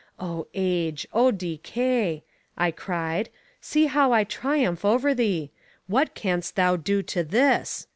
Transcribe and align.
O 0.19 0.47
Age! 0.55 1.05
O 1.13 1.29
Decay! 1.29 2.23
I 2.57 2.71
cried, 2.71 3.29
see 3.61 3.85
how 3.85 4.11
I 4.11 4.23
triumph 4.23 4.83
over 4.83 5.13
thee: 5.13 5.51
what 5.85 6.15
canst 6.15 6.55
thou 6.55 6.75
do 6.75 7.03
to 7.03 7.23
this? 7.23 7.85